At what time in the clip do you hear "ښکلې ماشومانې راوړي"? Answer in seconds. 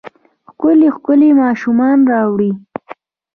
0.95-2.51